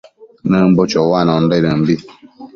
[0.49, 1.95] Nëmbo choanondaidëmbi